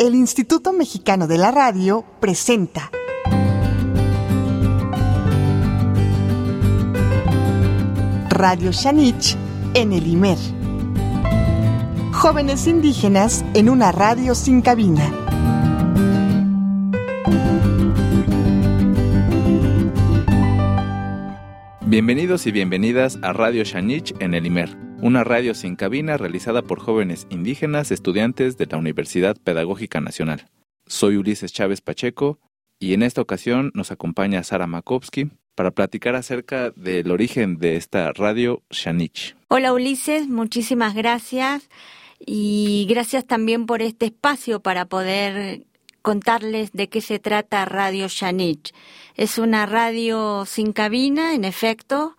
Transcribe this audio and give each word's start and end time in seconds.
el 0.00 0.14
Instituto 0.14 0.72
Mexicano 0.72 1.26
de 1.26 1.36
la 1.36 1.50
Radio 1.50 2.06
presenta 2.20 2.90
Radio 8.30 8.72
Shanich 8.72 9.36
en 9.74 9.92
el 9.92 10.06
IMER. 10.06 10.38
Jóvenes 12.12 12.66
indígenas 12.66 13.44
en 13.52 13.68
una 13.68 13.92
radio 13.92 14.34
sin 14.34 14.62
cabina. 14.62 15.29
Bienvenidos 21.90 22.46
y 22.46 22.52
bienvenidas 22.52 23.18
a 23.20 23.32
Radio 23.32 23.64
Shanich 23.64 24.14
en 24.20 24.34
el 24.34 24.46
IMER, 24.46 24.76
una 25.02 25.24
radio 25.24 25.56
sin 25.56 25.74
cabina 25.74 26.16
realizada 26.16 26.62
por 26.62 26.78
jóvenes 26.78 27.26
indígenas 27.30 27.90
estudiantes 27.90 28.56
de 28.56 28.66
la 28.66 28.76
Universidad 28.76 29.36
Pedagógica 29.42 30.00
Nacional. 30.00 30.48
Soy 30.86 31.16
Ulises 31.16 31.52
Chávez 31.52 31.80
Pacheco 31.80 32.38
y 32.78 32.94
en 32.94 33.02
esta 33.02 33.20
ocasión 33.20 33.72
nos 33.74 33.90
acompaña 33.90 34.44
Sara 34.44 34.68
Makovsky 34.68 35.32
para 35.56 35.72
platicar 35.72 36.14
acerca 36.14 36.70
del 36.70 37.10
origen 37.10 37.58
de 37.58 37.74
esta 37.74 38.12
radio 38.12 38.62
Shanich. 38.70 39.34
Hola 39.48 39.72
Ulises, 39.72 40.28
muchísimas 40.28 40.94
gracias 40.94 41.68
y 42.24 42.86
gracias 42.88 43.26
también 43.26 43.66
por 43.66 43.82
este 43.82 44.06
espacio 44.06 44.60
para 44.60 44.84
poder 44.84 45.66
contarles 46.02 46.72
de 46.72 46.88
qué 46.88 47.00
se 47.00 47.18
trata 47.18 47.64
Radio 47.64 48.08
Shanich. 48.08 48.72
Es 49.16 49.38
una 49.38 49.66
radio 49.66 50.44
sin 50.46 50.72
cabina, 50.72 51.34
en 51.34 51.44
efecto, 51.44 52.16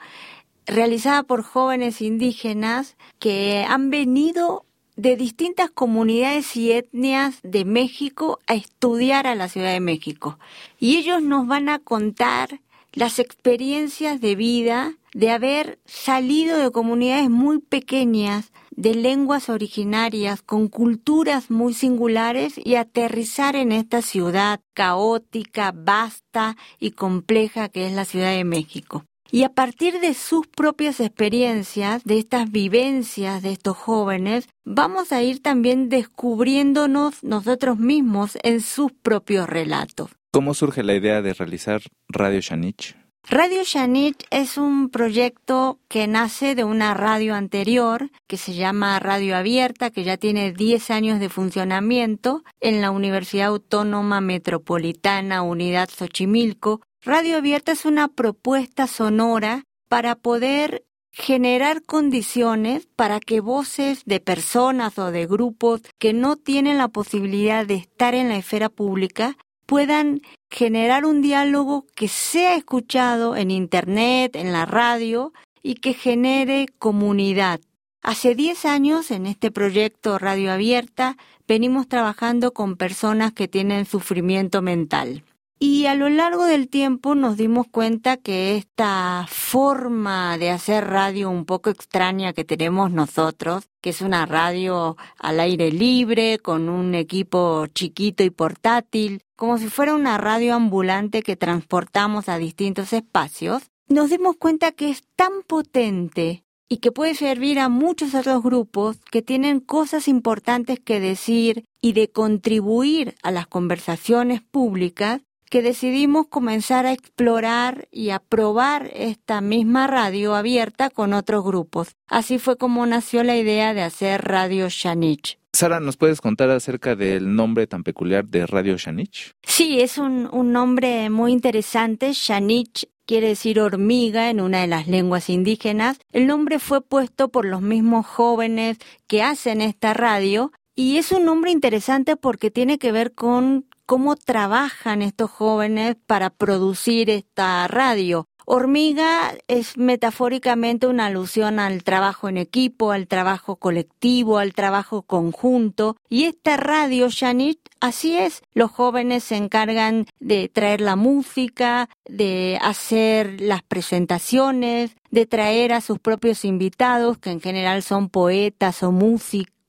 realizada 0.65 1.23
por 1.23 1.43
jóvenes 1.43 2.01
indígenas 2.01 2.95
que 3.19 3.65
han 3.67 3.89
venido 3.89 4.65
de 4.95 5.15
distintas 5.15 5.71
comunidades 5.71 6.55
y 6.55 6.71
etnias 6.71 7.39
de 7.43 7.65
México 7.65 8.39
a 8.47 8.53
estudiar 8.53 9.25
a 9.25 9.35
la 9.35 9.49
Ciudad 9.49 9.71
de 9.71 9.79
México. 9.79 10.37
Y 10.79 10.97
ellos 10.97 11.23
nos 11.23 11.47
van 11.47 11.69
a 11.69 11.79
contar 11.79 12.61
las 12.93 13.19
experiencias 13.19 14.21
de 14.21 14.35
vida 14.35 14.93
de 15.13 15.31
haber 15.31 15.79
salido 15.85 16.57
de 16.57 16.71
comunidades 16.71 17.29
muy 17.29 17.59
pequeñas, 17.59 18.51
de 18.71 18.95
lenguas 18.95 19.49
originarias, 19.49 20.41
con 20.41 20.67
culturas 20.67 21.51
muy 21.51 21.73
singulares 21.73 22.53
y 22.57 22.75
aterrizar 22.75 23.55
en 23.55 23.71
esta 23.71 24.01
ciudad 24.01 24.61
caótica, 24.73 25.73
vasta 25.75 26.57
y 26.79 26.91
compleja 26.91 27.69
que 27.69 27.85
es 27.85 27.93
la 27.93 28.05
Ciudad 28.05 28.31
de 28.31 28.43
México. 28.43 29.05
Y 29.33 29.43
a 29.43 29.49
partir 29.49 30.01
de 30.01 30.13
sus 30.13 30.45
propias 30.47 30.99
experiencias, 30.99 32.03
de 32.03 32.19
estas 32.19 32.51
vivencias 32.51 33.41
de 33.41 33.53
estos 33.53 33.77
jóvenes, 33.77 34.49
vamos 34.65 35.13
a 35.13 35.23
ir 35.23 35.41
también 35.41 35.87
descubriéndonos 35.87 37.23
nosotros 37.23 37.79
mismos 37.79 38.37
en 38.43 38.59
sus 38.59 38.91
propios 38.91 39.47
relatos. 39.49 40.09
¿Cómo 40.31 40.53
surge 40.53 40.83
la 40.83 40.95
idea 40.95 41.21
de 41.21 41.33
realizar 41.33 41.81
Radio 42.09 42.41
Shanich? 42.41 43.00
Radio 43.29 43.63
Shanich 43.63 44.25
es 44.31 44.57
un 44.57 44.89
proyecto 44.89 45.79
que 45.87 46.07
nace 46.07 46.55
de 46.55 46.63
una 46.63 46.93
radio 46.93 47.35
anterior 47.35 48.09
que 48.27 48.35
se 48.35 48.55
llama 48.55 48.99
Radio 48.99 49.37
Abierta, 49.37 49.91
que 49.91 50.03
ya 50.03 50.17
tiene 50.17 50.51
10 50.51 50.89
años 50.89 51.19
de 51.19 51.29
funcionamiento 51.29 52.43
en 52.59 52.81
la 52.81 52.91
Universidad 52.91 53.47
Autónoma 53.47 54.21
Metropolitana 54.21 55.43
Unidad 55.43 55.89
Xochimilco. 55.89 56.81
Radio 57.03 57.37
Abierta 57.37 57.71
es 57.71 57.85
una 57.85 58.07
propuesta 58.07 58.87
sonora 58.87 59.63
para 59.87 60.15
poder 60.15 60.83
generar 61.11 61.83
condiciones 61.83 62.87
para 62.95 63.19
que 63.19 63.39
voces 63.39 64.03
de 64.05 64.19
personas 64.19 64.97
o 64.97 65.11
de 65.11 65.27
grupos 65.27 65.81
que 65.99 66.13
no 66.13 66.37
tienen 66.37 66.77
la 66.77 66.87
posibilidad 66.87 67.65
de 67.65 67.75
estar 67.75 68.15
en 68.15 68.29
la 68.29 68.37
esfera 68.37 68.69
pública 68.69 69.37
puedan 69.71 70.19
generar 70.49 71.05
un 71.05 71.21
diálogo 71.21 71.85
que 71.95 72.09
sea 72.09 72.55
escuchado 72.57 73.37
en 73.37 73.51
Internet, 73.51 74.35
en 74.35 74.51
la 74.51 74.65
radio 74.65 75.31
y 75.63 75.75
que 75.75 75.93
genere 75.93 76.65
comunidad. 76.77 77.61
Hace 78.03 78.35
10 78.35 78.65
años 78.65 79.11
en 79.11 79.25
este 79.25 79.49
proyecto 79.49 80.19
Radio 80.19 80.51
Abierta 80.51 81.15
venimos 81.47 81.87
trabajando 81.87 82.51
con 82.51 82.75
personas 82.75 83.31
que 83.31 83.47
tienen 83.47 83.85
sufrimiento 83.85 84.61
mental. 84.61 85.23
Y 85.63 85.85
a 85.85 85.93
lo 85.93 86.09
largo 86.09 86.45
del 86.45 86.69
tiempo 86.69 87.13
nos 87.13 87.37
dimos 87.37 87.67
cuenta 87.67 88.17
que 88.17 88.57
esta 88.57 89.27
forma 89.29 90.39
de 90.39 90.49
hacer 90.49 90.87
radio 90.87 91.29
un 91.29 91.45
poco 91.45 91.69
extraña 91.69 92.33
que 92.33 92.43
tenemos 92.43 92.89
nosotros, 92.89 93.69
que 93.79 93.91
es 93.91 94.01
una 94.01 94.25
radio 94.25 94.97
al 95.19 95.39
aire 95.39 95.71
libre, 95.71 96.39
con 96.39 96.67
un 96.67 96.95
equipo 96.95 97.67
chiquito 97.67 98.23
y 98.23 98.31
portátil, 98.31 99.21
como 99.35 99.59
si 99.59 99.67
fuera 99.67 99.93
una 99.93 100.17
radio 100.17 100.55
ambulante 100.55 101.21
que 101.21 101.35
transportamos 101.35 102.27
a 102.27 102.39
distintos 102.39 102.91
espacios, 102.91 103.69
nos 103.87 104.09
dimos 104.09 104.37
cuenta 104.37 104.71
que 104.71 104.89
es 104.89 105.03
tan 105.15 105.43
potente 105.45 106.43
y 106.69 106.77
que 106.77 106.91
puede 106.91 107.13
servir 107.13 107.59
a 107.59 107.69
muchos 107.69 108.15
otros 108.15 108.41
grupos 108.41 108.97
que 109.11 109.21
tienen 109.21 109.59
cosas 109.59 110.07
importantes 110.07 110.79
que 110.79 110.99
decir 110.99 111.65
y 111.83 111.93
de 111.93 112.09
contribuir 112.09 113.13
a 113.21 113.29
las 113.29 113.45
conversaciones 113.45 114.41
públicas 114.41 115.21
que 115.51 115.61
decidimos 115.61 116.27
comenzar 116.27 116.85
a 116.85 116.93
explorar 116.93 117.89
y 117.91 118.11
a 118.11 118.19
probar 118.19 118.89
esta 118.95 119.41
misma 119.41 119.85
radio 119.85 120.33
abierta 120.33 120.89
con 120.89 121.11
otros 121.11 121.43
grupos. 121.43 121.89
Así 122.07 122.39
fue 122.39 122.55
como 122.55 122.85
nació 122.85 123.21
la 123.25 123.35
idea 123.35 123.73
de 123.73 123.81
hacer 123.81 124.21
Radio 124.21 124.67
Shanich. 124.69 125.37
Sara, 125.51 125.81
¿nos 125.81 125.97
puedes 125.97 126.21
contar 126.21 126.49
acerca 126.51 126.95
del 126.95 127.35
nombre 127.35 127.67
tan 127.67 127.83
peculiar 127.83 128.25
de 128.25 128.47
Radio 128.47 128.77
Shanich? 128.77 129.33
Sí, 129.43 129.81
es 129.81 129.97
un, 129.97 130.29
un 130.31 130.53
nombre 130.53 131.09
muy 131.09 131.33
interesante. 131.33 132.13
Shanich 132.13 132.87
quiere 133.05 133.27
decir 133.27 133.59
hormiga 133.59 134.29
en 134.29 134.39
una 134.39 134.61
de 134.61 134.67
las 134.67 134.87
lenguas 134.87 135.29
indígenas. 135.29 135.99
El 136.13 136.27
nombre 136.27 136.59
fue 136.59 136.79
puesto 136.79 137.27
por 137.27 137.43
los 137.43 137.61
mismos 137.61 138.07
jóvenes 138.07 138.77
que 139.05 139.21
hacen 139.21 139.59
esta 139.59 139.93
radio 139.93 140.53
y 140.75 140.95
es 140.95 141.11
un 141.11 141.25
nombre 141.25 141.51
interesante 141.51 142.15
porque 142.15 142.51
tiene 142.51 142.77
que 142.77 142.93
ver 142.93 143.13
con 143.13 143.65
cómo 143.91 144.15
trabajan 144.15 145.01
estos 145.01 145.29
jóvenes 145.29 145.97
para 146.07 146.29
producir 146.29 147.09
esta 147.09 147.67
radio. 147.67 148.29
Hormiga 148.45 149.33
es 149.49 149.77
metafóricamente 149.77 150.87
una 150.87 151.07
alusión 151.07 151.59
al 151.59 151.83
trabajo 151.83 152.29
en 152.29 152.37
equipo, 152.37 152.91
al 152.91 153.09
trabajo 153.09 153.57
colectivo, 153.57 154.37
al 154.37 154.53
trabajo 154.53 155.01
conjunto. 155.01 155.97
Y 156.07 156.23
esta 156.23 156.55
radio, 156.55 157.09
Shanit, 157.09 157.59
así 157.81 158.17
es. 158.17 158.43
Los 158.53 158.71
jóvenes 158.71 159.25
se 159.25 159.35
encargan 159.35 160.05
de 160.21 160.47
traer 160.47 160.79
la 160.79 160.95
música, 160.95 161.89
de 162.05 162.57
hacer 162.61 163.41
las 163.41 163.61
presentaciones, 163.61 164.95
de 165.09 165.25
traer 165.25 165.73
a 165.73 165.81
sus 165.81 165.99
propios 165.99 166.45
invitados, 166.45 167.17
que 167.17 167.31
en 167.31 167.41
general 167.41 167.83
son 167.83 168.07
poetas 168.07 168.83
o 168.83 168.93
músicos 168.93 169.60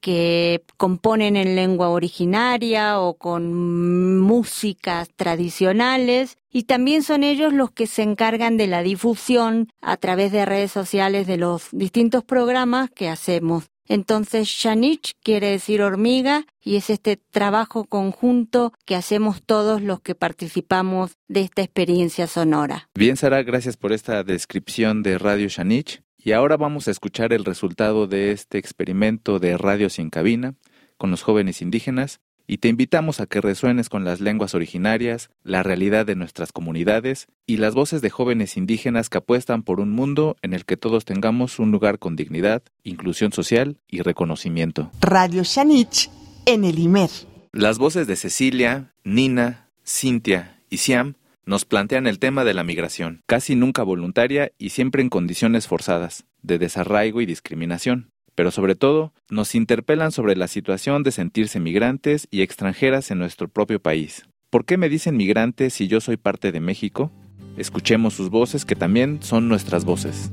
que 0.00 0.62
componen 0.76 1.36
en 1.36 1.54
lengua 1.54 1.90
originaria 1.90 3.00
o 3.00 3.14
con 3.14 4.18
músicas 4.18 5.10
tradicionales 5.14 6.38
y 6.50 6.64
también 6.64 7.02
son 7.02 7.22
ellos 7.22 7.52
los 7.52 7.70
que 7.70 7.86
se 7.86 8.02
encargan 8.02 8.56
de 8.56 8.66
la 8.66 8.82
difusión 8.82 9.68
a 9.80 9.96
través 9.96 10.32
de 10.32 10.46
redes 10.46 10.72
sociales 10.72 11.26
de 11.26 11.36
los 11.36 11.68
distintos 11.72 12.24
programas 12.24 12.90
que 12.90 13.08
hacemos. 13.08 13.64
Entonces, 13.86 14.46
Shanich 14.46 15.14
quiere 15.22 15.50
decir 15.50 15.82
hormiga 15.82 16.46
y 16.62 16.76
es 16.76 16.90
este 16.90 17.16
trabajo 17.16 17.84
conjunto 17.84 18.72
que 18.86 18.94
hacemos 18.94 19.42
todos 19.42 19.82
los 19.82 20.00
que 20.00 20.14
participamos 20.14 21.16
de 21.26 21.40
esta 21.40 21.62
experiencia 21.62 22.28
sonora. 22.28 22.88
Bien, 22.94 23.16
Sara, 23.16 23.42
gracias 23.42 23.76
por 23.76 23.92
esta 23.92 24.22
descripción 24.22 25.02
de 25.02 25.18
Radio 25.18 25.48
Shanich. 25.48 26.02
Y 26.22 26.32
ahora 26.32 26.58
vamos 26.58 26.86
a 26.86 26.90
escuchar 26.90 27.32
el 27.32 27.46
resultado 27.46 28.06
de 28.06 28.32
este 28.32 28.58
experimento 28.58 29.38
de 29.38 29.56
radio 29.56 29.88
sin 29.88 30.10
cabina 30.10 30.54
con 30.98 31.10
los 31.10 31.22
jóvenes 31.22 31.62
indígenas 31.62 32.20
y 32.46 32.58
te 32.58 32.68
invitamos 32.68 33.20
a 33.20 33.26
que 33.26 33.40
resuenes 33.40 33.88
con 33.88 34.04
las 34.04 34.20
lenguas 34.20 34.54
originarias, 34.54 35.30
la 35.44 35.62
realidad 35.62 36.04
de 36.04 36.16
nuestras 36.16 36.52
comunidades 36.52 37.28
y 37.46 37.56
las 37.56 37.74
voces 37.74 38.02
de 38.02 38.10
jóvenes 38.10 38.56
indígenas 38.56 39.08
que 39.08 39.18
apuestan 39.18 39.62
por 39.62 39.80
un 39.80 39.92
mundo 39.92 40.36
en 40.42 40.52
el 40.52 40.66
que 40.66 40.76
todos 40.76 41.04
tengamos 41.06 41.58
un 41.58 41.70
lugar 41.70 41.98
con 41.98 42.16
dignidad, 42.16 42.64
inclusión 42.82 43.32
social 43.32 43.78
y 43.88 44.02
reconocimiento. 44.02 44.90
Radio 45.00 45.42
Shanich 45.44 46.10
en 46.44 46.64
el 46.64 46.78
IMER. 46.80 47.10
Las 47.52 47.78
voces 47.78 48.06
de 48.06 48.16
Cecilia, 48.16 48.92
Nina, 49.04 49.68
Cintia 49.86 50.60
y 50.68 50.78
Siam 50.78 51.14
nos 51.50 51.64
plantean 51.64 52.06
el 52.06 52.20
tema 52.20 52.44
de 52.44 52.54
la 52.54 52.62
migración, 52.62 53.22
casi 53.26 53.56
nunca 53.56 53.82
voluntaria 53.82 54.52
y 54.56 54.68
siempre 54.68 55.02
en 55.02 55.08
condiciones 55.08 55.66
forzadas, 55.66 56.24
de 56.42 56.60
desarraigo 56.60 57.20
y 57.20 57.26
discriminación. 57.26 58.12
Pero 58.36 58.52
sobre 58.52 58.76
todo, 58.76 59.12
nos 59.30 59.56
interpelan 59.56 60.12
sobre 60.12 60.36
la 60.36 60.46
situación 60.46 61.02
de 61.02 61.10
sentirse 61.10 61.58
migrantes 61.58 62.28
y 62.30 62.42
extranjeras 62.42 63.10
en 63.10 63.18
nuestro 63.18 63.48
propio 63.48 63.82
país. 63.82 64.28
¿Por 64.48 64.64
qué 64.64 64.76
me 64.76 64.88
dicen 64.88 65.16
migrantes 65.16 65.74
si 65.74 65.88
yo 65.88 66.00
soy 66.00 66.16
parte 66.16 66.52
de 66.52 66.60
México? 66.60 67.10
Escuchemos 67.56 68.14
sus 68.14 68.30
voces 68.30 68.64
que 68.64 68.76
también 68.76 69.20
son 69.20 69.48
nuestras 69.48 69.84
voces. 69.84 70.30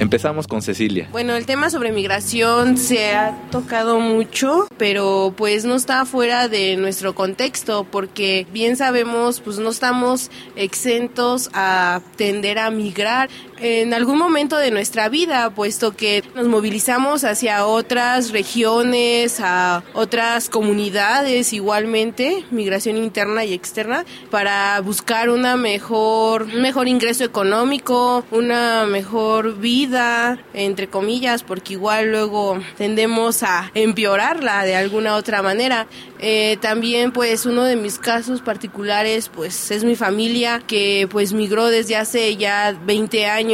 Empezamos 0.00 0.46
con 0.46 0.62
Cecilia. 0.62 1.08
Bueno, 1.12 1.34
el 1.34 1.44
tema 1.44 1.68
sobre 1.68 1.92
migración 1.92 2.78
se 2.78 3.12
ha 3.12 3.36
tocado 3.50 4.00
mucho, 4.00 4.66
pero 4.78 5.34
pues 5.36 5.66
no 5.66 5.74
está 5.74 6.06
fuera 6.06 6.48
de 6.48 6.78
nuestro 6.78 7.14
contexto, 7.14 7.84
porque 7.84 8.46
bien 8.50 8.78
sabemos, 8.78 9.42
pues 9.42 9.58
no 9.58 9.68
estamos 9.68 10.30
exentos 10.56 11.50
a 11.52 12.00
tender 12.16 12.58
a 12.58 12.70
migrar 12.70 13.28
en 13.60 13.92
algún 13.92 14.18
momento 14.18 14.56
de 14.56 14.70
nuestra 14.70 15.10
vida, 15.10 15.50
puesto 15.50 15.94
que 15.94 16.24
nos 16.34 16.46
movilizamos 16.46 17.24
hacia 17.24 17.66
otras 17.66 18.30
regiones, 18.30 19.38
a 19.40 19.82
otras 19.92 20.48
comunidades 20.48 21.52
igualmente, 21.52 22.44
migración 22.50 22.96
interna 22.96 23.44
y 23.44 23.52
externa, 23.52 24.06
para 24.30 24.80
buscar 24.80 25.28
una 25.28 25.56
mejor, 25.56 26.44
un 26.44 26.62
mejor 26.62 26.88
ingreso 26.88 27.24
económico, 27.24 28.24
una 28.30 28.86
mejor 28.86 29.58
vida 29.58 30.38
entre 30.54 30.88
comillas, 30.88 31.42
porque 31.42 31.74
igual 31.74 32.10
luego 32.10 32.58
tendemos 32.78 33.42
a 33.42 33.70
empeorarla 33.74 34.64
de 34.64 34.76
alguna 34.76 35.16
otra 35.16 35.42
manera. 35.42 35.86
Eh, 36.18 36.56
también 36.60 37.12
pues 37.12 37.46
uno 37.46 37.64
de 37.64 37.76
mis 37.76 37.98
casos 37.98 38.42
particulares 38.42 39.30
pues 39.34 39.70
es 39.70 39.84
mi 39.84 39.96
familia 39.96 40.60
que 40.66 41.08
pues 41.10 41.32
migró 41.32 41.68
desde 41.68 41.96
hace 41.96 42.36
ya 42.36 42.76
20 42.84 43.26
años 43.26 43.49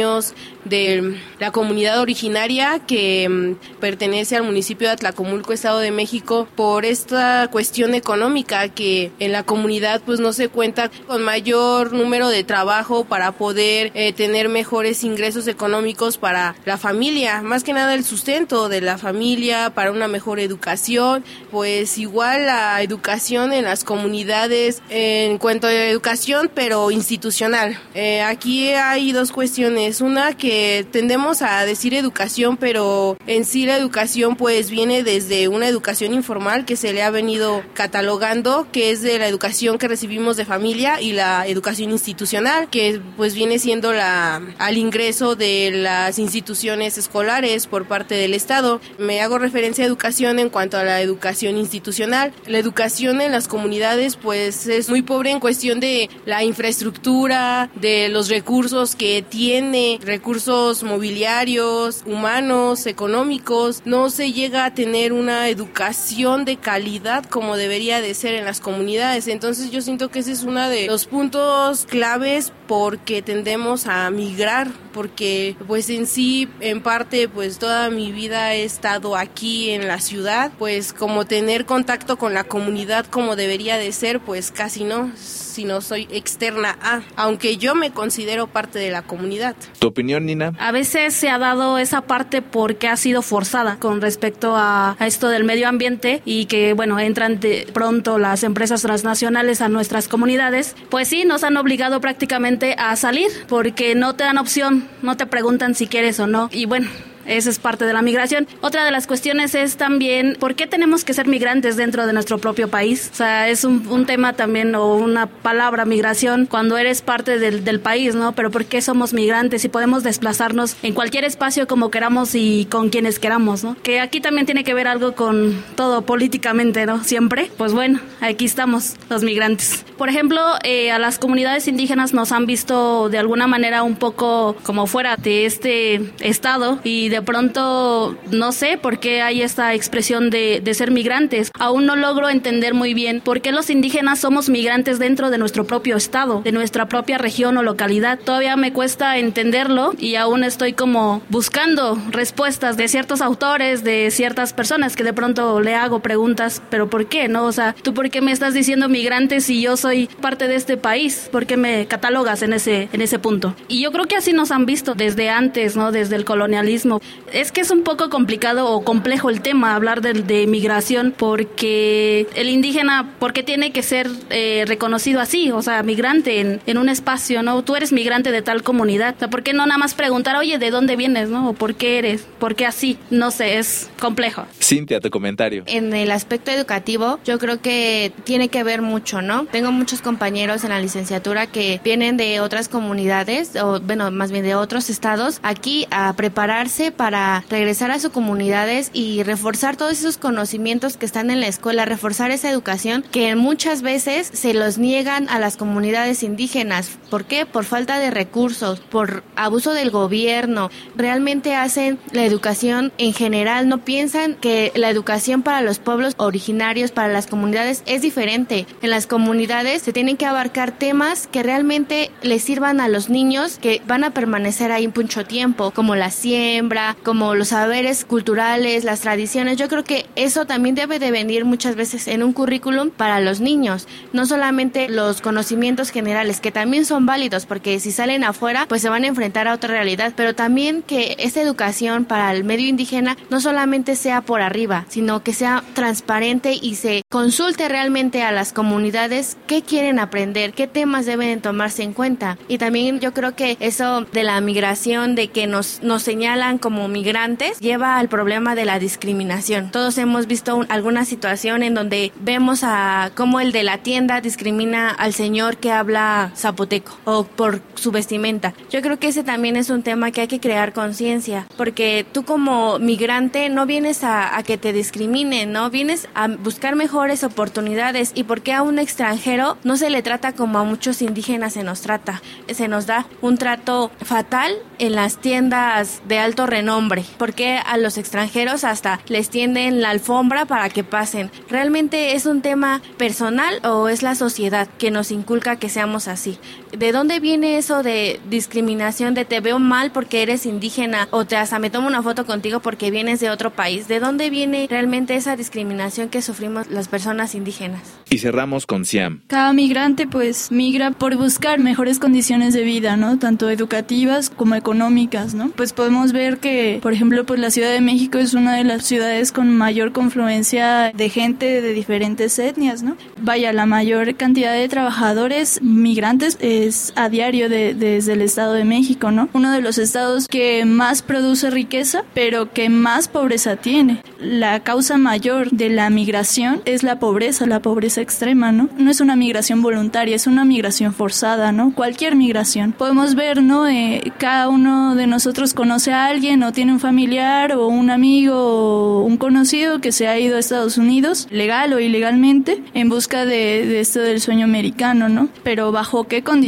de 0.65 1.17
la 1.39 1.51
comunidad 1.51 2.01
originaria 2.01 2.79
que 2.79 3.27
mm, 3.27 3.79
pertenece 3.79 4.35
al 4.35 4.43
municipio 4.43 4.87
de 4.87 4.93
Atlacomulco, 4.93 5.53
Estado 5.53 5.79
de 5.79 5.91
México, 5.91 6.47
por 6.55 6.85
esta 6.85 7.47
cuestión 7.51 7.93
económica 7.93 8.69
que 8.69 9.11
en 9.19 9.31
la 9.31 9.43
comunidad 9.43 10.01
pues 10.05 10.19
no 10.19 10.33
se 10.33 10.49
cuenta 10.49 10.91
con 11.07 11.23
mayor 11.23 11.93
número 11.93 12.29
de 12.29 12.43
trabajo 12.43 13.05
para 13.05 13.31
poder 13.31 13.91
eh, 13.93 14.13
tener 14.13 14.49
mejores 14.49 15.03
ingresos 15.03 15.47
económicos 15.47 16.17
para 16.17 16.55
la 16.65 16.77
familia, 16.77 17.41
más 17.41 17.63
que 17.63 17.73
nada 17.73 17.93
el 17.93 18.03
sustento 18.03 18.69
de 18.69 18.81
la 18.81 18.97
familia, 18.97 19.71
para 19.73 19.91
una 19.91 20.07
mejor 20.07 20.39
educación, 20.39 21.23
pues 21.51 21.97
igual 21.97 22.45
la 22.45 22.81
educación 22.81 23.53
en 23.53 23.63
las 23.63 23.83
comunidades 23.83 24.81
en 24.89 25.37
cuanto 25.37 25.67
a 25.67 25.73
educación 25.73 26.51
pero 26.53 26.91
institucional. 26.91 27.79
Eh, 27.93 28.21
aquí 28.21 28.69
hay 28.69 29.11
dos 29.11 29.31
cuestiones, 29.31 29.86
una 30.01 30.35
que 30.35 30.85
tendemos 30.91 31.41
a 31.41 31.65
decir 31.65 31.93
educación, 31.93 32.57
pero 32.57 33.17
en 33.25 33.45
sí 33.45 33.65
la 33.65 33.77
educación 33.77 34.35
pues 34.35 34.69
viene 34.69 35.03
desde 35.03 35.47
una 35.47 35.67
educación 35.67 36.13
informal 36.13 36.65
que 36.65 36.75
se 36.75 36.93
le 36.93 37.03
ha 37.03 37.09
venido 37.09 37.63
catalogando, 37.73 38.67
que 38.71 38.91
es 38.91 39.01
de 39.01 39.17
la 39.17 39.27
educación 39.27 39.77
que 39.77 39.87
recibimos 39.87 40.37
de 40.37 40.45
familia 40.45 41.01
y 41.01 41.13
la 41.13 41.47
educación 41.47 41.91
institucional, 41.91 42.69
que 42.69 42.99
pues 43.15 43.33
viene 43.33 43.59
siendo 43.59 43.93
la 43.93 44.41
al 44.57 44.77
ingreso 44.77 45.35
de 45.35 45.71
las 45.71 46.19
instituciones 46.19 46.97
escolares 46.97 47.67
por 47.67 47.87
parte 47.87 48.15
del 48.15 48.33
Estado. 48.33 48.81
Me 48.97 49.21
hago 49.21 49.37
referencia 49.37 49.83
a 49.83 49.87
educación 49.87 50.39
en 50.39 50.49
cuanto 50.49 50.77
a 50.77 50.83
la 50.83 51.01
educación 51.01 51.57
institucional. 51.57 52.33
La 52.45 52.59
educación 52.59 53.21
en 53.21 53.31
las 53.31 53.47
comunidades 53.47 54.15
pues 54.15 54.67
es 54.67 54.89
muy 54.89 55.01
pobre 55.01 55.31
en 55.31 55.39
cuestión 55.39 55.79
de 55.79 56.09
la 56.25 56.43
infraestructura, 56.43 57.69
de 57.75 58.09
los 58.09 58.29
recursos 58.29 58.95
que 58.95 59.21
tiene, 59.21 59.76
recursos 60.01 60.83
mobiliarios, 60.83 62.03
humanos, 62.05 62.85
económicos, 62.85 63.81
no 63.85 64.09
se 64.09 64.31
llega 64.31 64.65
a 64.65 64.73
tener 64.73 65.13
una 65.13 65.49
educación 65.49 66.45
de 66.45 66.57
calidad 66.57 67.25
como 67.25 67.57
debería 67.57 68.01
de 68.01 68.13
ser 68.13 68.35
en 68.35 68.45
las 68.45 68.59
comunidades. 68.59 69.27
Entonces 69.27 69.71
yo 69.71 69.81
siento 69.81 70.09
que 70.09 70.19
ese 70.19 70.31
es 70.31 70.43
uno 70.43 70.69
de 70.69 70.87
los 70.87 71.05
puntos 71.05 71.85
claves 71.85 72.51
porque 72.67 73.21
tendemos 73.21 73.87
a 73.87 74.09
migrar, 74.09 74.67
porque 74.93 75.55
pues 75.67 75.89
en 75.89 76.07
sí, 76.07 76.49
en 76.59 76.81
parte, 76.81 77.29
pues 77.29 77.59
toda 77.59 77.89
mi 77.89 78.11
vida 78.11 78.53
he 78.53 78.63
estado 78.63 79.15
aquí 79.15 79.71
en 79.71 79.87
la 79.87 79.99
ciudad, 79.99 80.51
pues 80.59 80.93
como 80.93 81.25
tener 81.25 81.65
contacto 81.65 82.17
con 82.17 82.33
la 82.33 82.43
comunidad 82.43 83.05
como 83.05 83.35
debería 83.35 83.77
de 83.77 83.91
ser, 83.91 84.19
pues 84.19 84.51
casi 84.51 84.83
no 84.83 85.11
sino 85.57 85.81
soy 85.81 86.07
externa 86.11 86.77
a, 86.83 87.01
aunque 87.15 87.57
yo 87.57 87.73
me 87.73 87.89
considero 87.89 88.45
parte 88.45 88.77
de 88.77 88.91
la 88.91 89.01
comunidad. 89.01 89.55
¿Tu 89.79 89.87
opinión, 89.87 90.27
Nina? 90.27 90.53
A 90.59 90.71
veces 90.71 91.15
se 91.15 91.29
ha 91.29 91.39
dado 91.39 91.79
esa 91.79 92.01
parte 92.01 92.43
porque 92.43 92.87
ha 92.87 92.95
sido 92.95 93.23
forzada 93.23 93.77
con 93.77 93.99
respecto 93.99 94.53
a, 94.55 94.95
esto 94.99 95.29
del 95.29 95.45
medio 95.45 95.67
ambiente 95.67 96.21
y 96.25 96.45
que, 96.45 96.73
bueno, 96.73 96.99
entran 96.99 97.39
de 97.39 97.67
pronto 97.73 98.19
las 98.19 98.43
empresas 98.43 98.83
transnacionales 98.83 99.61
a 99.61 99.67
nuestras 99.67 100.07
comunidades, 100.07 100.75
pues 100.89 101.07
sí, 101.07 101.25
nos 101.25 101.43
han 101.43 101.57
obligado 101.57 102.01
prácticamente 102.01 102.56
a 102.77 102.95
salir 102.95 103.29
porque 103.47 103.95
no 103.95 104.15
te 104.15 104.23
dan 104.23 104.37
opción, 104.37 104.87
no 105.01 105.17
te 105.17 105.25
preguntan 105.25 105.75
si 105.75 105.87
quieres 105.87 106.19
o 106.19 106.27
no. 106.27 106.49
Y 106.51 106.65
bueno, 106.65 106.89
esa 107.27 107.49
es 107.49 107.59
parte 107.59 107.85
de 107.85 107.93
la 107.93 108.01
migración. 108.01 108.47
Otra 108.61 108.85
de 108.85 108.91
las 108.91 109.07
cuestiones 109.07 109.55
es 109.55 109.77
también 109.77 110.37
por 110.39 110.55
qué 110.55 110.67
tenemos 110.67 111.03
que 111.03 111.13
ser 111.13 111.27
migrantes 111.27 111.77
dentro 111.77 112.07
de 112.07 112.13
nuestro 112.13 112.37
propio 112.37 112.67
país. 112.69 113.09
O 113.13 113.15
sea, 113.15 113.49
es 113.49 113.63
un, 113.63 113.87
un 113.87 114.05
tema 114.05 114.33
también 114.33 114.73
o 114.75 114.95
una 114.95 115.27
palabra 115.27 115.85
migración 115.85 116.45
cuando 116.45 116.77
eres 116.77 117.01
parte 117.01 117.37
del, 117.37 117.63
del, 117.63 117.79
país, 117.79 118.15
¿no? 118.15 118.33
Pero 118.33 118.49
por 118.49 118.65
qué 118.65 118.81
somos 118.81 119.13
migrantes 119.13 119.63
y 119.65 119.69
podemos 119.69 120.03
desplazarnos 120.03 120.75
en 120.83 120.93
cualquier 120.93 121.25
espacio 121.25 121.67
como 121.67 121.91
queramos 121.91 122.33
y 122.33 122.65
con 122.71 122.89
quienes 122.89 123.19
queramos, 123.19 123.63
¿no? 123.63 123.75
Que 123.83 123.99
aquí 123.99 124.19
también 124.19 124.45
tiene 124.45 124.63
que 124.63 124.73
ver 124.73 124.87
algo 124.87 125.13
con 125.13 125.63
todo 125.75 126.01
políticamente, 126.03 126.85
¿no? 126.85 127.03
Siempre. 127.03 127.51
Pues 127.57 127.73
bueno, 127.73 127.99
aquí 128.21 128.45
estamos 128.45 128.95
los 129.09 129.23
migrantes. 129.23 129.85
Por 129.97 130.09
ejemplo, 130.09 130.41
eh, 130.63 130.91
a 130.91 130.99
las 130.99 131.19
comunidades 131.19 131.67
indígenas 131.67 132.13
nos 132.13 132.31
han 132.31 132.45
visto 132.45 133.09
de 133.09 133.17
alguna 133.17 133.47
manera 133.47 133.83
un 133.83 133.95
poco 133.95 134.55
como 134.63 134.87
fuera 134.87 135.17
de 135.17 135.45
este 135.45 136.01
estado 136.19 136.79
y 136.83 137.09
de 137.09 137.16
de 137.17 137.23
pronto 137.23 138.15
no 138.29 138.51
sé 138.51 138.77
por 138.77 138.99
qué 138.99 139.23
hay 139.23 139.41
esta 139.41 139.73
expresión 139.73 140.29
de, 140.29 140.61
de 140.63 140.73
ser 140.75 140.91
migrantes. 140.91 141.51
Aún 141.57 141.87
no 141.87 141.95
logro 141.95 142.29
entender 142.29 142.75
muy 142.75 142.93
bien 142.93 143.21
por 143.21 143.41
qué 143.41 143.51
los 143.51 143.71
indígenas 143.71 144.19
somos 144.19 144.49
migrantes 144.49 144.99
dentro 144.99 145.31
de 145.31 145.39
nuestro 145.39 145.65
propio 145.65 145.95
estado, 145.97 146.41
de 146.43 146.51
nuestra 146.51 146.87
propia 146.87 147.17
región 147.17 147.57
o 147.57 147.63
localidad. 147.63 148.19
Todavía 148.19 148.55
me 148.55 148.71
cuesta 148.71 149.17
entenderlo 149.17 149.95
y 149.97 150.13
aún 150.13 150.43
estoy 150.43 150.73
como 150.73 151.23
buscando 151.29 151.97
respuestas 152.11 152.77
de 152.77 152.87
ciertos 152.87 153.21
autores, 153.21 153.83
de 153.83 154.11
ciertas 154.11 154.53
personas 154.53 154.95
que 154.95 155.03
de 155.03 155.13
pronto 155.13 155.59
le 155.59 155.73
hago 155.73 156.01
preguntas, 156.01 156.61
pero 156.69 156.87
¿por 156.87 157.07
qué? 157.07 157.27
¿No? 157.29 157.45
O 157.45 157.51
sea, 157.51 157.73
¿tú 157.81 157.95
por 157.95 158.11
qué 158.11 158.21
me 158.21 158.31
estás 158.31 158.53
diciendo 158.53 158.89
migrante 158.89 159.41
si 159.41 159.59
yo 159.59 159.75
soy 159.75 160.05
parte 160.21 160.47
de 160.47 160.53
este 160.53 160.77
país? 160.77 161.29
¿Por 161.31 161.47
qué 161.47 161.57
me 161.57 161.87
catalogas 161.87 162.43
en 162.43 162.53
ese, 162.53 162.89
en 162.93 163.01
ese 163.01 163.17
punto? 163.17 163.55
Y 163.67 163.81
yo 163.81 163.91
creo 163.91 164.05
que 164.05 164.17
así 164.17 164.33
nos 164.33 164.51
han 164.51 164.67
visto 164.67 164.93
desde 164.93 165.31
antes, 165.31 165.75
¿no? 165.75 165.91
Desde 165.91 166.15
el 166.15 166.27
colonialismo. 166.27 167.01
Es 167.31 167.51
que 167.51 167.61
es 167.61 167.71
un 167.71 167.83
poco 167.83 168.09
complicado 168.09 168.71
o 168.71 168.83
complejo 168.83 169.29
el 169.29 169.41
tema 169.41 169.75
hablar 169.75 170.01
de, 170.01 170.13
de 170.13 170.47
migración 170.47 171.13
porque 171.15 172.27
el 172.35 172.49
indígena, 172.49 173.15
¿por 173.19 173.33
qué 173.33 173.43
tiene 173.43 173.71
que 173.71 173.83
ser 173.83 174.09
eh, 174.29 174.63
reconocido 174.65 175.19
así? 175.19 175.51
O 175.51 175.61
sea, 175.61 175.83
migrante 175.83 176.39
en, 176.39 176.61
en, 176.65 176.77
un 176.77 176.87
espacio, 176.89 177.43
¿no? 177.43 177.61
Tú 177.63 177.75
eres 177.75 177.91
migrante 177.91 178.31
de 178.31 178.41
tal 178.41 178.63
comunidad. 178.63 179.15
O 179.15 179.19
sea, 179.19 179.29
¿por 179.29 179.43
qué 179.43 179.53
no 179.53 179.65
nada 179.65 179.77
más 179.77 179.93
preguntar, 179.93 180.37
oye, 180.37 180.57
¿de 180.57 180.71
dónde 180.71 180.95
vienes, 180.95 181.29
no? 181.29 181.49
O 181.49 181.53
¿por 181.53 181.75
qué 181.75 181.99
eres? 181.99 182.25
¿Por 182.39 182.55
qué 182.55 182.65
así? 182.65 182.97
No 183.09 183.31
sé, 183.31 183.57
es 183.57 183.89
complejo. 183.99 184.45
Cintia, 184.61 185.01
tu 185.01 185.09
comentario. 185.09 185.63
En 185.65 185.93
el 185.93 186.11
aspecto 186.11 186.51
educativo, 186.51 187.19
yo 187.25 187.39
creo 187.39 187.61
que 187.61 188.13
tiene 188.23 188.47
que 188.49 188.63
ver 188.63 188.81
mucho, 188.81 189.21
¿no? 189.21 189.45
Tengo 189.45 189.71
muchos 189.71 190.01
compañeros 190.01 190.63
en 190.63 190.69
la 190.69 190.79
licenciatura 190.79 191.47
que 191.47 191.81
vienen 191.83 192.15
de 192.17 192.39
otras 192.39 192.69
comunidades, 192.69 193.55
o 193.55 193.79
bueno, 193.81 194.11
más 194.11 194.31
bien 194.31 194.43
de 194.43 194.55
otros 194.55 194.89
estados, 194.89 195.39
aquí 195.43 195.87
a 195.91 196.13
prepararse 196.13 196.91
para 196.97 197.43
regresar 197.49 197.91
a 197.91 197.99
sus 197.99 198.11
comunidades 198.11 198.89
y 198.91 199.23
reforzar 199.23 199.77
todos 199.77 199.93
esos 199.93 200.17
conocimientos 200.17 200.97
que 200.97 201.05
están 201.05 201.29
en 201.29 201.39
la 201.39 201.47
escuela, 201.47 201.85
reforzar 201.85 202.31
esa 202.31 202.49
educación 202.49 203.05
que 203.11 203.35
muchas 203.35 203.81
veces 203.81 204.29
se 204.33 204.53
los 204.53 204.77
niegan 204.77 205.29
a 205.29 205.39
las 205.39 205.55
comunidades 205.55 206.23
indígenas. 206.23 206.97
¿Por 207.09 207.25
qué? 207.25 207.45
Por 207.45 207.63
falta 207.63 207.99
de 207.99 208.11
recursos, 208.11 208.79
por 208.79 209.23
abuso 209.35 209.73
del 209.73 209.91
gobierno. 209.91 210.69
Realmente 210.95 211.55
hacen 211.55 211.99
la 212.11 212.25
educación 212.25 212.91
en 212.97 213.13
general, 213.13 213.69
no 213.69 213.77
piensan 213.79 214.35
que 214.35 214.71
la 214.75 214.89
educación 214.89 215.43
para 215.43 215.61
los 215.61 215.79
pueblos 215.79 216.15
originarios, 216.17 216.91
para 216.91 217.13
las 217.13 217.27
comunidades, 217.27 217.83
es 217.85 218.01
diferente. 218.01 218.65
En 218.81 218.89
las 218.89 219.07
comunidades 219.07 219.83
se 219.83 219.93
tienen 219.93 220.17
que 220.17 220.25
abarcar 220.25 220.71
temas 220.71 221.27
que 221.27 221.43
realmente 221.43 222.11
les 222.21 222.43
sirvan 222.43 222.81
a 222.81 222.87
los 222.87 223.09
niños 223.09 223.59
que 223.59 223.81
van 223.87 224.03
a 224.03 224.11
permanecer 224.11 224.71
ahí 224.71 224.87
mucho 224.87 225.25
tiempo, 225.25 225.71
como 225.71 225.95
la 225.95 226.09
siembra, 226.09 226.76
como 227.03 227.35
los 227.35 227.49
saberes 227.49 228.05
culturales, 228.05 228.83
las 228.83 229.01
tradiciones. 229.01 229.57
Yo 229.57 229.67
creo 229.67 229.83
que 229.83 230.05
eso 230.15 230.45
también 230.45 230.75
debe 230.75 230.99
de 230.99 231.11
venir 231.11 231.45
muchas 231.45 231.75
veces 231.75 232.07
en 232.07 232.23
un 232.23 232.33
currículum 232.33 232.89
para 232.89 233.19
los 233.19 233.39
niños, 233.39 233.87
no 234.13 234.25
solamente 234.25 234.89
los 234.89 235.21
conocimientos 235.21 235.89
generales, 235.89 236.39
que 236.39 236.51
también 236.51 236.85
son 236.85 237.05
válidos, 237.05 237.45
porque 237.45 237.79
si 237.79 237.91
salen 237.91 238.23
afuera, 238.23 238.65
pues 238.67 238.81
se 238.81 238.89
van 238.89 239.03
a 239.03 239.07
enfrentar 239.07 239.47
a 239.47 239.53
otra 239.53 239.69
realidad, 239.69 240.13
pero 240.15 240.35
también 240.35 240.83
que 240.83 241.15
esa 241.19 241.41
educación 241.41 242.05
para 242.05 242.31
el 242.31 242.43
medio 242.43 242.67
indígena 242.67 243.17
no 243.29 243.41
solamente 243.41 243.95
sea 243.95 244.21
por 244.21 244.41
arriba, 244.41 244.85
sino 244.89 245.23
que 245.23 245.33
sea 245.33 245.63
transparente 245.73 246.57
y 246.61 246.75
se 246.75 247.03
consulte 247.09 247.67
realmente 247.69 248.23
a 248.23 248.31
las 248.31 248.53
comunidades 248.53 249.37
qué 249.47 249.61
quieren 249.61 249.99
aprender, 249.99 250.53
qué 250.53 250.67
temas 250.67 251.05
deben 251.05 251.41
tomarse 251.41 251.83
en 251.83 251.93
cuenta. 251.93 252.37
Y 252.47 252.57
también 252.57 252.99
yo 252.99 253.13
creo 253.13 253.35
que 253.35 253.57
eso 253.59 254.01
de 254.01 254.23
la 254.23 254.39
migración, 254.41 255.15
de 255.15 255.29
que 255.29 255.47
nos, 255.47 255.81
nos 255.81 256.03
señalan 256.03 256.57
como 256.67 256.89
migrantes, 256.89 257.61
lleva 257.61 257.97
al 257.97 258.09
problema 258.09 258.53
de 258.53 258.65
la 258.65 258.77
discriminación. 258.77 259.71
Todos 259.71 259.97
hemos 259.97 260.27
visto 260.27 260.65
alguna 260.67 261.05
situación 261.05 261.63
en 261.63 261.73
donde 261.73 262.11
vemos 262.19 262.59
a 262.65 263.11
cómo 263.15 263.39
el 263.39 263.53
de 263.53 263.63
la 263.63 263.77
tienda 263.77 264.19
discrimina 264.19 264.89
al 264.89 265.13
señor 265.13 265.55
que 265.55 265.71
habla 265.71 266.33
zapoteco 266.35 266.97
o 267.05 267.23
por 267.23 267.61
su 267.75 267.91
vestimenta. 267.91 268.53
Yo 268.69 268.81
creo 268.81 268.99
que 268.99 269.07
ese 269.07 269.23
también 269.23 269.55
es 269.55 269.69
un 269.69 269.81
tema 269.81 270.11
que 270.11 270.19
hay 270.19 270.27
que 270.27 270.41
crear 270.41 270.73
conciencia, 270.73 271.47
porque 271.55 272.05
tú 272.11 272.25
como 272.25 272.79
migrante 272.79 273.47
no 273.47 273.65
vienes 273.65 274.03
a, 274.03 274.43
que 274.45 274.57
te 274.57 274.73
discriminen, 274.73 275.53
¿no? 275.53 275.69
Vienes 275.69 276.09
a 276.15 276.27
buscar 276.27 276.75
mejores 276.75 277.23
oportunidades 277.23 278.11
y 278.13 278.25
porque 278.25 278.51
a 278.51 278.61
un 278.61 278.77
extranjero 278.77 279.57
no 279.63 279.77
se 279.77 279.89
le 279.89 280.01
trata 280.01 280.33
como 280.33 280.59
a 280.59 280.65
muchos 280.65 281.01
indígenas 281.01 281.53
se 281.53 281.63
nos 281.63 281.79
trata. 281.79 282.21
Se 282.51 282.67
nos 282.67 282.87
da 282.87 283.05
un 283.21 283.37
trato 283.37 283.89
fatal 284.03 284.51
en 284.79 284.95
las 284.95 285.21
tiendas 285.21 286.01
de 286.09 286.19
alto 286.19 286.45
renombre, 286.57 287.05
porque 287.17 287.59
a 287.63 287.77
los 287.77 287.97
extranjeros 287.97 288.63
hasta 288.63 288.99
les 289.07 289.29
tienden 289.29 289.81
la 289.81 289.91
alfombra 289.91 290.45
para 290.45 290.69
que 290.69 290.83
pasen. 290.83 291.29
¿Realmente 291.49 292.15
es 292.15 292.25
un 292.25 292.41
tema 292.41 292.81
personal 292.97 293.59
o 293.63 293.87
es 293.89 294.01
la 294.01 294.15
sociedad 294.15 294.67
que 294.79 294.89
nos 294.89 295.11
inculca 295.11 295.57
que 295.57 295.69
seamos 295.69 296.07
así? 296.07 296.39
¿De 296.71 296.91
dónde 296.91 297.19
viene 297.19 297.57
eso 297.57 297.83
de 297.83 298.19
discriminación 298.29 299.13
de 299.13 299.25
te 299.25 299.39
veo 299.39 299.59
mal 299.59 299.91
porque 299.91 300.21
eres 300.21 300.45
indígena 300.45 301.07
o 301.11 301.25
te 301.25 301.35
hasta 301.35 301.59
me 301.59 301.69
tomo 301.69 301.87
una 301.87 302.03
foto 302.03 302.25
contigo 302.25 302.59
porque 302.59 302.91
vienes 302.91 303.19
de 303.19 303.29
otro 303.29 303.51
país? 303.51 303.87
¿De 303.87 303.99
dónde 303.99 304.29
viene 304.29 304.67
realmente 304.69 305.15
esa 305.15 305.35
discriminación 305.35 306.09
que 306.09 306.21
sufrimos 306.21 306.67
las 306.67 306.87
personas 306.87 307.35
indígenas? 307.35 307.81
Y 308.09 308.19
cerramos 308.19 308.65
con 308.65 308.85
Siam. 308.85 309.21
Cada 309.27 309.53
migrante 309.53 310.07
pues 310.07 310.51
migra 310.51 310.91
por 310.91 311.15
buscar 311.15 311.59
mejores 311.59 311.99
condiciones 311.99 312.53
de 312.53 312.63
vida, 312.63 312.97
¿no? 312.97 313.19
Tanto 313.19 313.49
educativas 313.49 314.29
como 314.29 314.55
económicas, 314.55 315.33
¿no? 315.33 315.49
Pues 315.49 315.73
podemos 315.73 316.11
ver 316.11 316.37
que, 316.37 316.79
por 316.81 316.93
ejemplo, 316.93 317.25
pues 317.25 317.39
la 317.39 317.51
Ciudad 317.51 317.71
de 317.71 317.81
México 317.81 318.17
es 318.17 318.33
una 318.33 318.55
de 318.55 318.63
las 318.63 318.85
ciudades 318.85 319.31
con 319.31 319.55
mayor 319.55 319.91
confluencia 319.91 320.91
de 320.93 321.09
gente 321.09 321.61
de 321.61 321.73
diferentes 321.73 322.37
etnias, 322.39 322.83
¿no? 322.83 322.97
Vaya, 323.21 323.53
la 323.53 323.65
mayor 323.65 324.15
cantidad 324.15 324.53
de 324.53 324.67
trabajadores 324.67 325.61
migrantes 325.61 326.37
es 326.65 326.93
a 326.95 327.09
diario 327.09 327.49
de, 327.49 327.73
desde 327.73 328.13
el 328.13 328.21
Estado 328.21 328.53
de 328.53 328.65
México, 328.65 329.11
¿no? 329.11 329.29
Uno 329.33 329.51
de 329.51 329.61
los 329.61 329.77
estados 329.77 330.27
que 330.27 330.65
más 330.65 331.01
produce 331.01 331.49
riqueza, 331.49 332.03
pero 332.13 332.51
que 332.53 332.69
más 332.69 333.07
pobreza 333.07 333.55
tiene. 333.55 334.01
La 334.19 334.61
causa 334.61 334.97
mayor 334.97 335.51
de 335.51 335.69
la 335.69 335.89
migración 335.89 336.61
es 336.65 336.83
la 336.83 336.99
pobreza, 336.99 337.45
la 337.45 337.61
pobreza 337.61 338.01
extrema, 338.01 338.51
¿no? 338.51 338.69
No 338.77 338.89
es 338.89 339.01
una 339.01 339.15
migración 339.15 339.61
voluntaria, 339.61 340.15
es 340.15 340.27
una 340.27 340.45
migración 340.45 340.93
forzada, 340.93 341.51
¿no? 341.51 341.73
Cualquier 341.73 342.15
migración. 342.15 342.71
Podemos 342.71 343.15
ver, 343.15 343.43
¿no? 343.43 343.67
Eh, 343.67 344.11
cada 344.17 344.49
uno 344.49 344.95
de 344.95 345.07
nosotros 345.07 345.53
conoce 345.53 345.91
a 345.91 346.07
alguien 346.07 346.43
o 346.43 346.51
tiene 346.51 346.73
un 346.73 346.79
familiar 346.79 347.53
o 347.53 347.67
un 347.67 347.89
amigo 347.89 348.35
o 348.35 349.03
un 349.03 349.17
conocido 349.17 349.81
que 349.81 349.91
se 349.91 350.07
ha 350.07 350.19
ido 350.19 350.37
a 350.37 350.39
Estados 350.39 350.77
Unidos, 350.77 351.27
legal 351.29 351.73
o 351.73 351.79
ilegalmente, 351.79 352.63
en 352.73 352.89
busca 352.89 353.25
de, 353.25 353.65
de 353.65 353.79
esto 353.79 353.99
del 353.99 354.21
sueño 354.21 354.45
americano, 354.45 355.09
¿no? 355.09 355.29
Pero 355.43 355.71
bajo 355.71 356.05
qué 356.05 356.23
condiciones, 356.23 356.46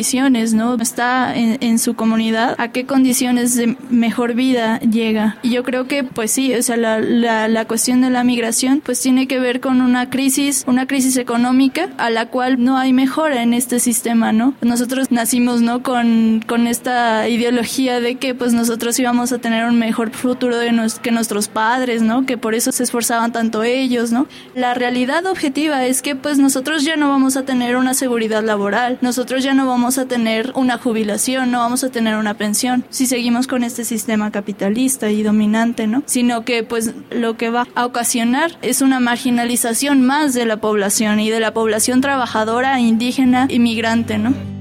¿no? 0.53 0.75
Está 0.75 1.35
en, 1.35 1.79
su 1.79 1.93
comunidad, 1.95 2.55
a 2.57 2.69
qué 2.69 2.85
condiciones 2.85 3.55
de 3.55 3.75
mejor 3.89 4.33
vida 4.33 4.79
llega. 4.79 5.37
Y 5.43 5.51
yo 5.51 5.63
creo 5.63 5.87
que, 5.87 6.03
pues 6.03 6.31
sí, 6.31 6.53
o 6.53 6.61
sea, 6.61 6.77
la, 6.77 6.99
la, 6.99 7.47
la 7.47 7.65
cuestión 7.65 8.01
de 8.01 8.09
la 8.09 8.23
migración, 8.23 8.81
pues 8.83 8.99
tiene 9.01 9.27
que 9.27 9.39
ver 9.39 9.59
con 9.59 9.81
una 9.81 10.09
crisis, 10.09 10.63
una 10.67 10.87
crisis 10.87 11.17
económica 11.17 11.89
a 11.97 12.09
la 12.09 12.27
cual 12.27 12.63
no 12.63 12.77
hay 12.77 12.93
mejora 12.93 13.43
en 13.43 13.53
este 13.53 13.79
sistema, 13.79 14.31
¿no? 14.31 14.53
Nosotros 14.61 15.11
nacimos, 15.11 15.61
¿no? 15.61 15.83
Con, 15.83 16.43
con 16.47 16.67
esta 16.67 17.27
ideología 17.27 17.99
de 17.99 18.15
que 18.15 18.35
pues 18.35 18.53
nosotros 18.53 18.97
íbamos 18.99 19.31
a 19.31 19.39
tener 19.39 19.65
un 19.65 19.77
mejor 19.77 20.11
futuro 20.11 20.57
de 20.57 20.71
nos, 20.71 20.99
que 20.99 21.11
nuestros 21.11 21.47
padres, 21.47 22.01
¿no? 22.01 22.25
Que 22.25 22.37
por 22.37 22.55
eso 22.55 22.71
se 22.71 22.83
esforzaban 22.83 23.31
tanto 23.31 23.63
ellos, 23.63 24.11
¿no? 24.11 24.27
La 24.55 24.73
realidad 24.73 25.25
objetiva 25.25 25.85
es 25.85 26.01
que 26.01 26.15
pues 26.15 26.37
nosotros 26.37 26.83
ya 26.83 26.95
no 26.95 27.09
vamos 27.09 27.37
a 27.37 27.43
tener 27.43 27.75
una 27.75 27.93
seguridad 27.93 28.43
laboral, 28.43 28.97
nosotros 29.01 29.43
ya 29.43 29.53
no 29.53 29.65
vamos 29.89 29.97
a 29.97 30.05
tener 30.05 30.51
una 30.53 30.77
jubilación, 30.77 31.49
no 31.49 31.61
vamos 31.61 31.83
a 31.83 31.89
tener 31.89 32.15
una 32.15 32.35
pensión 32.35 32.85
si 32.91 33.07
seguimos 33.07 33.47
con 33.47 33.63
este 33.63 33.83
sistema 33.83 34.29
capitalista 34.29 35.09
y 35.09 35.23
dominante, 35.23 35.87
¿no? 35.87 36.03
Sino 36.05 36.45
que 36.45 36.61
pues 36.61 36.93
lo 37.09 37.37
que 37.37 37.49
va 37.49 37.65
a 37.73 37.87
ocasionar 37.87 38.51
es 38.61 38.83
una 38.83 38.99
marginalización 38.99 40.03
más 40.03 40.35
de 40.35 40.45
la 40.45 40.57
población 40.57 41.19
y 41.19 41.31
de 41.31 41.39
la 41.39 41.55
población 41.55 42.01
trabajadora, 42.01 42.79
indígena, 42.79 43.47
inmigrante, 43.49 44.19
¿no? 44.19 44.58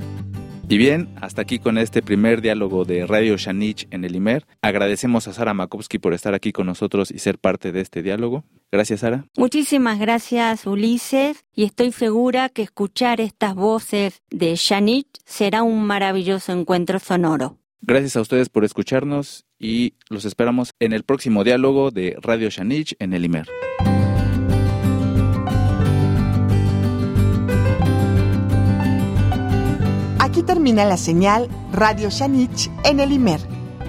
Y 0.71 0.77
bien, 0.77 1.09
hasta 1.23 1.41
aquí 1.41 1.59
con 1.59 1.79
este 1.79 2.03
primer 2.03 2.43
diálogo 2.43 2.85
de 2.85 3.07
Radio 3.07 3.39
Shanich 3.39 3.89
en 3.91 4.05
el 4.05 4.15
IMER. 4.15 4.47
Agradecemos 4.61 5.27
a 5.27 5.33
Sara 5.33 5.55
Makovsky 5.55 5.99
por 5.99 6.13
estar 6.13 6.35
aquí 6.35 6.53
con 6.53 6.67
nosotros 6.67 7.11
y 7.11 7.21
ser 7.21 7.39
parte 7.39 7.73
de 7.73 7.81
este 7.81 8.03
diálogo. 8.03 8.45
Gracias, 8.71 9.01
Sara. 9.01 9.25
Muchísimas 9.39 9.99
gracias, 9.99 10.67
Ulises, 10.67 11.47
y 11.55 11.65
estoy 11.65 11.91
segura 11.93 12.51
que 12.51 12.61
escuchar 12.61 13.19
estas 13.23 13.55
voces 13.55 14.21
de 14.31 14.57
Shanich 14.57 15.09
será 15.25 15.63
un 15.63 15.85
maravilloso 15.85 16.53
encuentro 16.53 16.99
sonoro. 16.99 17.57
Gracias 17.81 18.17
a 18.17 18.21
ustedes 18.21 18.51
por 18.51 18.67
escucharnos 18.67 19.47
y 19.59 19.95
los 20.11 20.27
esperamos 20.27 20.75
en 20.81 20.93
el 20.93 21.03
próximo 21.03 21.45
diálogo 21.45 21.91
de 21.91 22.15
Radio 22.21 22.51
Shanich 22.51 22.95
en 22.99 23.15
el 23.15 23.25
IMER. 23.25 23.47
Aquí 30.39 30.47
termina 30.47 30.85
la 30.85 30.97
señal 30.97 31.49
Radio 31.73 32.11
Shanich 32.11 32.71
en 32.85 33.01
el 33.01 33.11
IMER, 33.11 33.41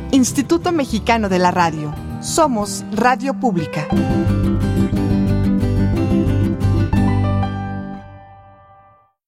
Instituto 0.10 0.72
Mexicano 0.72 1.30
de 1.30 1.38
la 1.38 1.52
Radio. 1.52 1.94
Somos 2.22 2.84
Radio 2.92 3.36
Pública. 3.36 3.88